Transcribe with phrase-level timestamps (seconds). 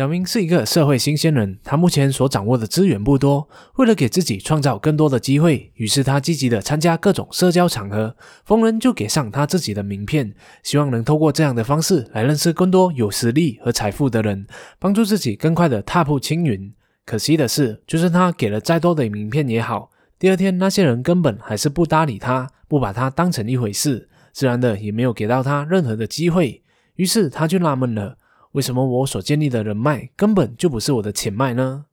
[0.00, 3.46] 小明是一个社会新鲜人，他目前所掌握的资源不多。
[3.76, 8.16] 为了给自己创造更多的机会，于是他积极的参加各种社交场合，
[8.46, 10.32] 逢人就给上他自己的名片，
[10.62, 14.46] 希望能透过这样的方式来认识更多有实力和财富的人，
[14.78, 16.72] 帮助自己更快的踏步青云。
[17.04, 26.62] 可惜的是，就算他给了再多的名片也好，第二天那些人根本还是不搭理他，不把他当成一回事，自然的也没有给到他任何的机会。
[26.94, 28.16] 于是他就纳闷了。
[28.52, 31.86] 为什么我所建立的人脉根本就不是我的钱脉呢？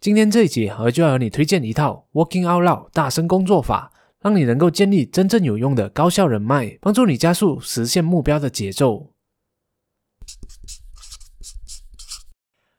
[0.00, 9.10] 今天这一集，我就要和你推荐一套 Working Out Loud 大声工作法，让你能够建立真正有用的高效人脉，帮助你加速实现目标的节奏。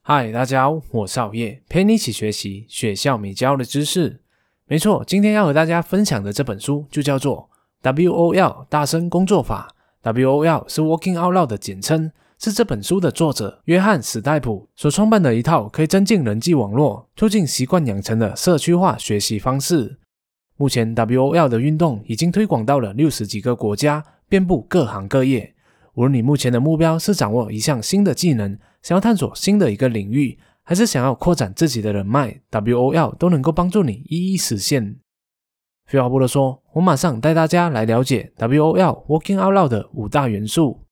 [0.02, 4.22] 嗨，大家好，我是熬夜，陪你一起学习学校没教的知识。
[4.66, 7.52] 没错，今天要和大家分享的这本书就叫做
[7.84, 9.76] WOL 大声工作法。
[10.02, 12.12] WOL 是 Working Out Loud 的简称。
[12.38, 19.98] 是这本书的作者约翰史代普所创办的一套可以增进人际网络、促进习惯养成的社区化学习方式。
[20.58, 25.54] 目前，WOL 的运动已经推广到了六十几个国家，遍布各行各业。
[25.96, 34.98] 无论你目前的目标是掌握一项新的技能，想要探索新的一个领域，还是想要扩展自己的人脉，WOL 都能够帮助你一一实现。
[35.88, 40.85] 废话不多说，我马上带大家来了解 WOL Working Out Loud 的五大元素。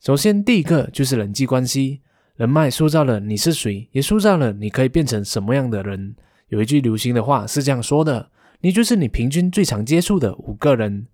[0.00, 2.00] 首先，第一个就是人际关系，
[2.36, 6.16] 人脉塑造了你是谁，也塑造了你可以变成什么样的人。
[6.48, 8.30] 有一句流行的话是这样说的
[8.62, 11.06] ：“你就是你平均最常接触的五个人。”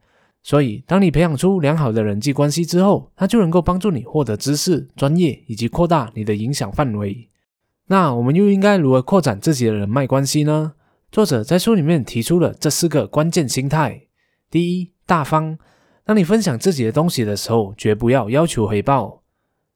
[0.44, 7.28] 所以，当你培养出良好的人际关系之后，它就能够帮助你获得知识、专业以及扩大你的影响范围。
[7.88, 10.74] 那我们又应该如何扩展自己的人脉关系呢？
[11.10, 14.02] 作者在书里面提出了这四个关键心态：
[14.48, 15.58] 第一，大方。
[16.06, 19.24] 当你分享自己的东西的时候，绝不要要求回报。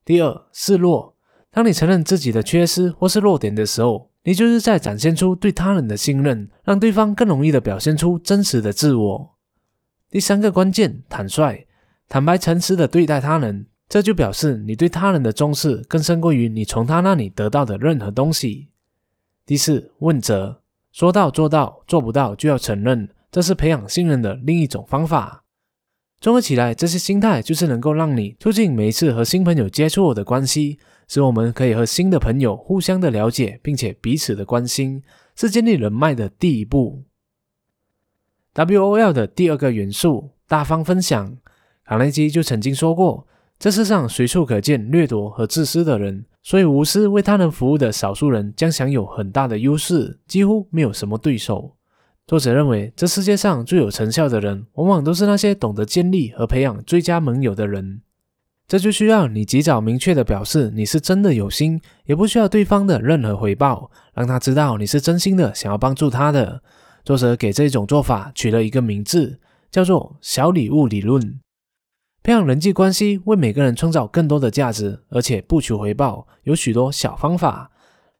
[0.04, 1.16] 第二，示弱。
[1.50, 9.34] 当你承认自己的缺失或是弱点的时候，你就是在展现出对他人的信任，让对方更容易的表现出真实的自我。
[10.08, 11.66] 第三个关键，坦率、
[12.08, 18.68] 坦白、诚实的对待他人，这就表示你对他人的重视更胜过于你从他那里得到的任何东西。
[19.44, 20.62] 第四，问责，
[20.92, 25.42] 说到做到，做不到就要承认，这是培养信任的另一种方法。
[26.20, 35.02] 综合起来，这些心态就是能够让你促进每一次和新朋友接触的关系，使我们可以和新的朋友互相的了解，并且彼此的关心，
[35.34, 37.04] 是建立人脉的第一步。
[38.54, 41.38] WOL 的第二个元素，大方分享。
[41.86, 43.26] 卡内基就曾经说过，
[43.58, 51.76] 这世上随处可见掠夺和自私的人，所以无私为他人服务的少数人将享有很大的优势，几乎没有什么对手。
[52.30, 58.02] 作者认为，这世界上最有成效的人，往往都是那些懂得建立和培养最佳盟友的人。
[58.68, 66.62] 这就需要你及早明确的表示你是真的有心，也不需要对方的任何回报，让他知道你是真心的想要帮助他的。
[67.04, 69.40] 作者给这种做法取了一个名字，
[69.72, 71.40] 叫做“小礼物理论”。
[72.22, 77.72] 培养人际关系，为每个人创造更多的价值，而且不求回报，有许多小方法。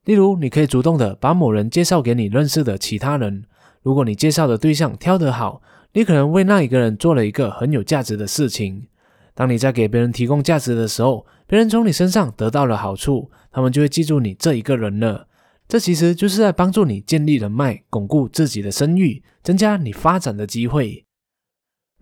[0.05, 3.45] 例如，你可以主动的把某人介绍给你认识的其他人。
[3.83, 8.87] 如果你介绍的对象挑得好，你可能为那一个人做了一个很有价值的事情。
[9.35, 15.27] 当你在给别人提供价值的时候，别人从你身上得到了好处，他们就会记住你这一个人了。
[15.67, 21.05] 这其实就是在帮助你建立人脉，巩固自己的声誉，增加你发展的机会。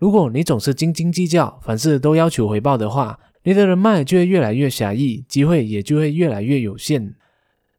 [0.00, 7.14] 如果你总是斤斤计较，凡事都要求回报的话，你的人脉就会越来越狭义，机会也就会越来越有限。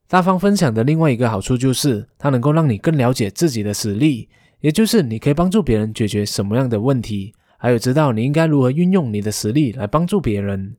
[0.09, 4.27] 大方分享的另外一个好处就是，它能够让你更了解自己的实力，
[4.59, 10.75] 也就是你可以帮助别人解决什么样的问题，还有知道你应该如何运用你的实力来帮助别人。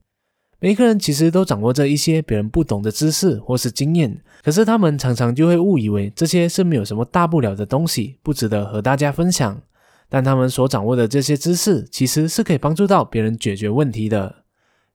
[0.59, 9.63] 每一个人其实都掌握着一些别人不懂的知识或是经验，可是他们常常就会误以为这些是没有什么大不了的东西，不值得和大家分享。
[10.09, 14.40] 但他们所掌握的这些知识，其实是可以帮助到别人解决问题的。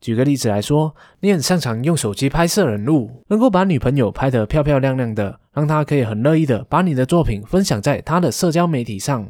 [0.02, 9.28] 举个例子来说，你很擅长用手机拍摄人物，能够把女朋友拍得漂漂亮亮的，让她可以很乐意的把你的作品分享在她的社交媒体上。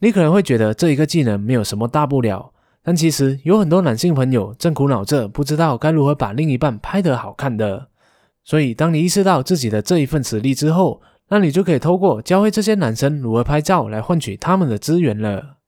[0.00, 2.52] 你可能会觉得这一个技能没有什么大不了，
[2.82, 7.88] 但其实有很多男性朋友正苦恼着不知道该如何把另一半拍得好看的。
[8.44, 15.58] 所以，当你意识到自己的这一份实力之后，那你就可以透过教会这些男生如何拍照来换取他们的资源了。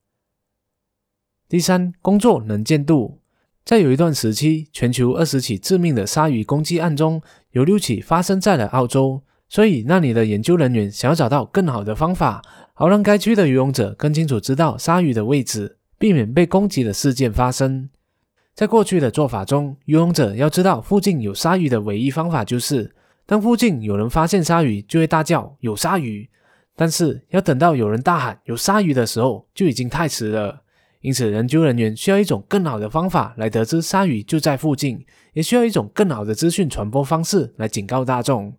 [1.49, 3.22] 第三，工作能见度。
[3.65, 7.23] 在有一段时期，全球二十起致命的鲨鱼攻击案中，
[7.53, 9.23] 有六起发生在了澳洲。
[9.49, 12.43] 所以，那里的研究人员想要找到更好的方法，
[12.73, 17.91] 好让该区的游泳者更清楚知道鲨鱼的位置，避免被攻击的事件发生。
[18.55, 22.95] 在过去的做法中，游泳者要知道附近有鲨鱼的唯一方法就是，
[23.27, 26.29] 当附近有人发现鲨鱼，就会大叫有鲨鱼。
[26.75, 30.62] 但是要等到有人大喊有鲨鱼的时候，就已经太迟了。
[31.03, 35.05] 因此，人救人员需要一种更好的方法来得知鲨鱼就在附近，
[35.35, 38.57] 也需要一种更好的资讯传播方式来警告大众。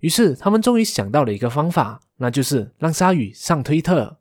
[0.00, 4.18] 于是，他们终于想到了一个方法，那就是让鲨鱼上推特。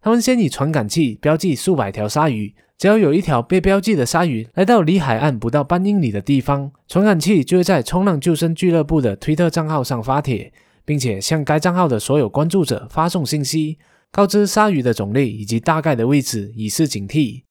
[0.00, 2.54] 他们先以传感器标记数百条鲨鱼。
[2.78, 10.52] 只要有一条被标记的鲨鱼来到离海岸不到半英里的地方，传感器就会在冲浪救生俱乐部的推特账号上发帖，
[10.84, 13.78] 并且向该账号的所有关注者发送信息，
[14.16, 17.42] 告知鲨鱼的种类以及大概的位置，以示警惕。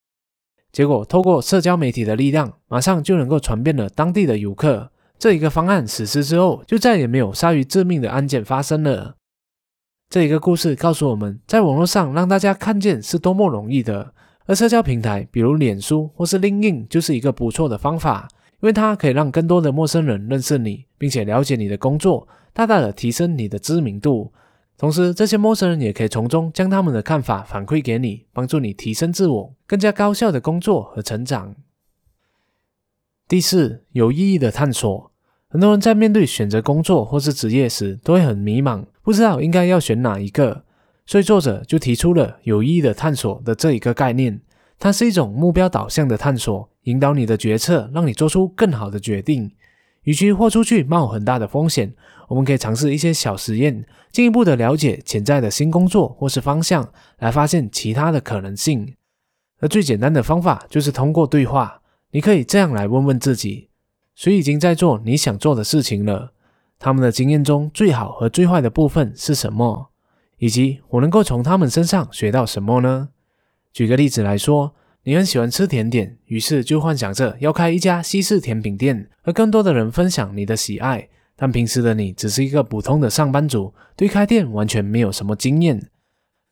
[0.72, 4.92] 结果，透过社交媒体的力量，马上就能够传遍了当地的游客。
[5.20, 9.14] 这一个方案实施之后，就再也没有鲨鱼致命的案件发生了。
[10.10, 14.16] 这一个故事告诉我们，在网络上让大家看见是多么容易的。
[14.48, 24.34] 而社交平台，比如脸书或是 LinkedIn，就是一个不错的方法，因为它可以让更多的陌生人认识你，并且了解你的工作，大大的提升你的知名度。
[24.78, 31.56] 同时，这些陌生人也可以从中将他们的看法反馈给你，帮助你提升自我，更加高效的工作和成长。
[33.28, 35.12] 第四，有意义的探索。
[35.48, 40.66] 很多人在面对选择工作或是职业时，都会很迷茫，不知道应该要选哪一个。
[41.06, 44.42] 所以作者就提出了有意义的探索的这一个概念，
[44.78, 49.52] 它是一种目标导向的探索，引导你的决策，让你做出更好的决定。
[50.06, 51.94] 与其豁出去冒很大的风险，
[52.30, 58.96] 我们可以尝试一些小实验，进一步的了解潜在的新工作或是方向，来发现其他的可能性。
[59.60, 61.82] 而最简单的方法就是通过对话，
[62.12, 63.70] 你可以这样来问问自己：
[64.16, 66.34] 谁已经在做你想做的事情了？
[66.78, 69.92] 他们的经验中最好和最坏的部分是什么？
[70.38, 73.10] 以及我能够从他们身上学到什么呢？
[73.72, 74.76] 举个例子来说，
[75.08, 81.08] 你很喜欢吃甜点，于是就幻想着要开一家西式甜品店，和更多的人分享你的喜爱。
[81.36, 85.80] 但平时的你只是一个普通的上班族，对开店完全没有什么经验。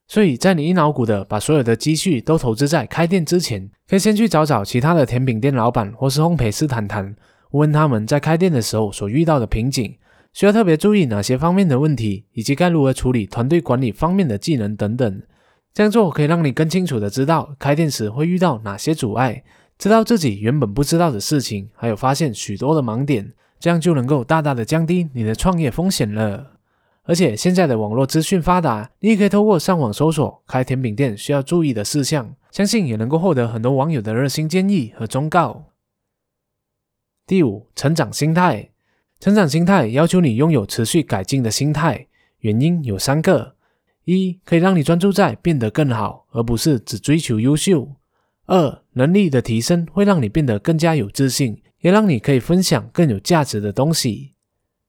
[0.08, 7.16] 所以在你一脑股的把所有的积蓄都投资在开店之前，可以先去找找其他的甜品店老板或是烘焙师谈谈，
[7.54, 9.98] 问他们在开店的时候所遇到的瓶颈。
[10.32, 15.22] 需要特别注意哪些方面的问题，以及该如何处理团队管理方面的技能等等。
[15.74, 19.44] 这样做可以让你更清楚的知道开店时会遇到哪些阻碍，
[19.80, 26.52] 知道自己原本不知道的事情，还有发现许多的盲点，这样就能够大大的降低你的创业风险了。
[27.06, 35.66] 而且现在的网络资讯发达，你也可以透过上网搜索开甜品店需要注意的事项，相信也能够获得很多网友的热心建议和忠告。
[37.26, 38.70] 第五，成长心态。
[39.20, 42.08] 成长心态要求你拥有持续改进的心态，
[42.40, 43.56] 原因有三个：
[44.06, 47.96] 一，可以让你专注在变得更好，而不是只追求优秀；
[48.46, 54.34] 二，能力的提升会让你变得更加有自信，也让你可以分享更有价值的东西；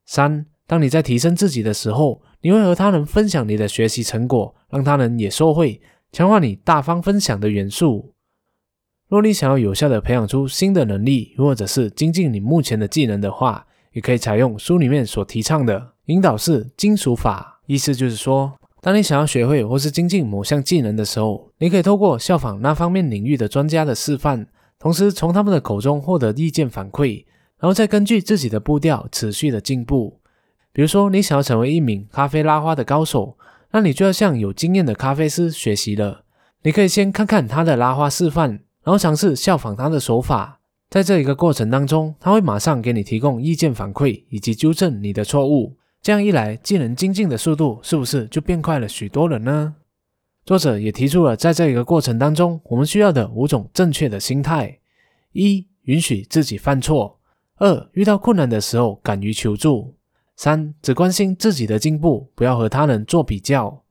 [0.06, 5.80] 三，当你在提升自己的时候，你会和他人分享你的学习成果，让他人也受惠，
[6.12, 8.12] 强化你大方分享的元素。
[9.08, 18.52] 若你想要有效的培养出新的能力，或者是精进你目前的技能的话，也可以采用书里面所提倡的引导式金属法，意思就是说，
[18.84, 24.46] 当你想要学会或是精进某项技能的时候，你可以透过效仿那方面领域的专家的示范，
[24.78, 27.24] 同时从他们的口中获得意见反馈，
[27.58, 30.20] 然后再根据自己的步调持续的进步。
[30.70, 33.38] 比如说，你想要成为一名咖啡拉花的高手，
[33.72, 36.24] 那你就要向有经验的咖啡师学习了。
[36.62, 38.50] 你可以先看看他的拉花示范，
[38.82, 40.60] 然后尝试效仿他的手法。
[40.90, 45.78] 在这一个过程当中，他会马上给你提供意见反馈以及纠正你的错误。
[46.04, 49.74] 这样一来，技能精进的速度是不是就变快了许多了呢？
[50.44, 54.80] 作者也提出了在这一个过程当中，我们需要的五种正确的心态：
[55.32, 57.16] 一、允许自己犯错；
[57.56, 59.94] 二、遇到困难的时候敢于求助；
[60.36, 63.82] 三、只关心自己的进步，不要和他人做比较；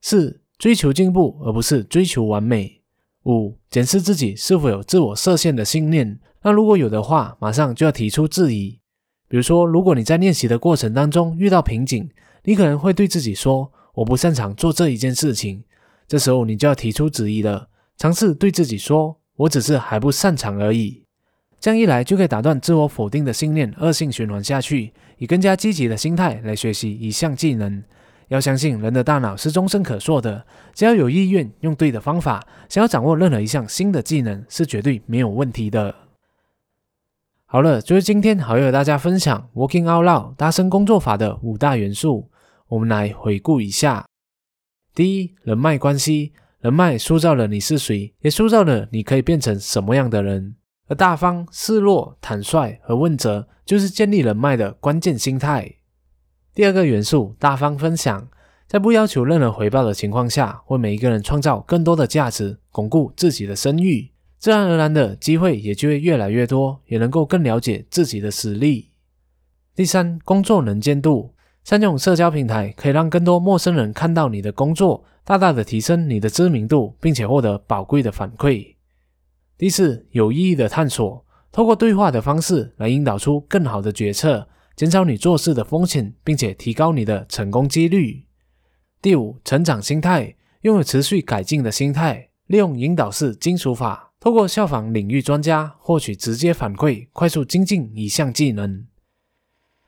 [0.00, 2.80] 四、追求进步而不是追求完美；
[3.26, 6.18] 五、检视自己是否有自我设限的信念。
[6.42, 8.79] 那如果有的话，马上就要提出质疑。
[9.30, 12.10] 比如说，如果你在练习的过程当中遇到瓶颈，
[12.42, 15.62] 你可能会对自己说：“我不擅长做这一件事情。”
[16.08, 21.04] 这时候你就要提出质疑了，尝试对自己说：“我只是还不擅长而已。”
[21.60, 27.80] 这样一来，就可以打断自我否定的信念，恶性循环下去，以更加积极的心态来学习一项技能。
[28.26, 30.44] 要相信人的大脑是终身可塑的，
[30.74, 35.94] 只要有意愿，用对的方法，想要掌握任何一项新的技能，是绝对没有问题的。
[37.52, 42.30] 好了，就是今天好要和大家分享 Working Out Loud 大声工作法的五大元素。
[42.68, 44.06] 我们来回顾一下：
[44.94, 50.54] 第一，人脉关系，人脉塑造了你是谁，也塑造了你可以变成什么样的人；
[50.86, 55.74] 而大方、示弱、坦率和问责就是建立人脉的关键心态。
[56.54, 58.28] 第二个元素，大方分享，
[58.68, 68.90] 在不要求任何回报的情况下，为每一个人创造更多的价值，巩固自己的声誉，自然而然的机会也就会越来越多，也能够更了解自己的实力。
[69.76, 71.34] 第三，工作能见度。
[71.62, 78.76] 善用社交平台，可以让更多陌生人看到你的工作，大大的提升你的知名度，并且获得宝贵的反馈。
[79.58, 88.24] 第四，有意义的探索，透过对话的方式来引导出更好的决策，减少你做事的风险，并且提高你的成功几率。
[89.02, 98.84] 第五，成长心态，拥有持续改进的心态，利用引导式金属法，透过效仿领域专家，获取直接反馈，快速精进一项技能。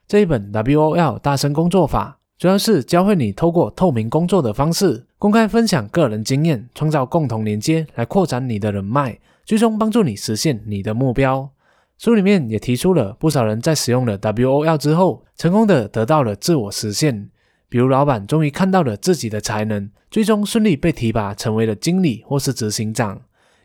[0.07, 11.49] 这一本 WOL 大声工作法，主要是教会你透过透明工作的方式，公开分享个人经验，创造共同连接，来扩展你的人脉，最终帮助你实现你的目标。
[11.97, 17.29] 书里面也提出了不少人在使用了 WOL 之后，成功的得到了自我实现，
[17.73, 23.19] 比如老板终于看到了自己的才能，最终顺利被提拔成为了经理或是执行长。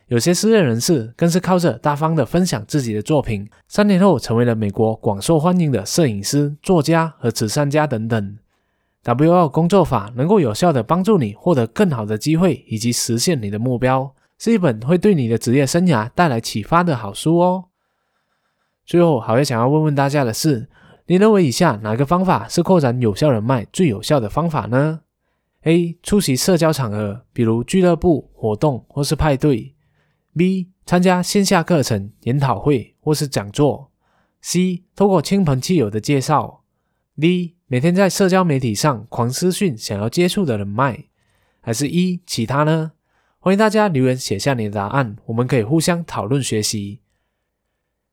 [0.06, 8.38] 有些失业人士更是靠着大方的分享自己的作品，三年后成为了美国广受欢迎的摄影师、作家和慈善家等等。
[9.04, 17.66] WL 工作法能够有效的帮助你获得更好的机会以及实现你的目标，是一本会对你的职业生涯带来启发的好书哦。
[18.86, 20.66] 最后，好月想要问问大家的是，
[21.10, 25.00] 你认为以下哪个方法是扩展有效人脉最有效的方法呢
[25.62, 25.98] ？A.
[26.02, 29.74] 出席社交场合，比如俱乐部活动或是派对。
[30.36, 33.90] B 参加线下课程、研讨会或是讲座。
[34.42, 36.62] C 透过亲朋戚友的介绍。
[37.18, 41.06] D 每天在社交媒体上狂私讯想要接触的人脉。
[41.62, 42.92] 还是一其他呢？
[43.38, 47.00] 欢迎大家留言写下你的答案，我们可以互相讨论学习。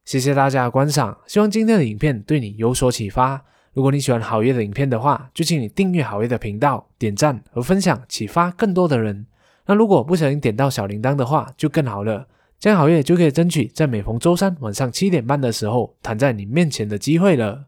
[0.06, 3.44] 谢谢大家的观赏，希望今天的影片对你有所启发。
[3.74, 9.26] 如果你喜欢好月的影片的话，就请你订阅好月的频道、点赞和分享，启发更多的人。
[9.66, 12.28] 那如果不小心点到小铃铛的话，就更好了。
[12.58, 17.66] 这样好月就可以争取在每逢周三晚上七点半的时候弹在你面前的机会了。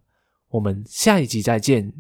[0.50, 1.91] 我们下一集再见。